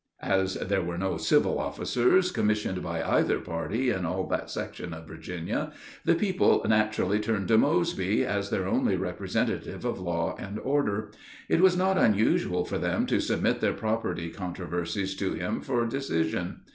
As 0.23 0.55
there 0.55 0.81
were 0.81 0.97
no 0.97 1.17
civil 1.17 1.59
officers 1.59 2.31
commissioned 2.31 2.81
by 2.81 3.03
either 3.03 3.39
party 3.39 3.91
in 3.91 4.03
all 4.03 4.25
that 4.29 4.49
section 4.49 4.95
of 4.95 5.07
Virginia, 5.07 5.71
the 6.05 6.15
people 6.15 6.65
naturally 6.67 7.19
turned 7.19 7.47
to 7.49 7.57
Mosby 7.59 8.25
as 8.25 8.49
their 8.49 8.67
only 8.67 8.95
representative 8.97 9.85
of 9.85 9.99
law 9.99 10.35
and 10.39 10.57
order. 10.61 11.11
It 11.49 11.61
was 11.61 11.77
not 11.77 11.99
unusual 11.99 12.65
for 12.65 12.79
them 12.79 13.05
to 13.05 13.19
submit 13.19 13.61
their 13.61 13.73
property 13.73 14.31
controversies 14.31 15.15
to 15.17 15.33
him 15.35 15.61
for 15.61 15.85
decision. 15.85 16.61